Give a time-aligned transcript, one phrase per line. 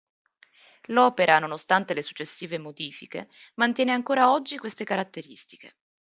[0.87, 5.75] L'opera nonostante le successive modifiche mantiene ancora oggi queste caratteristiche.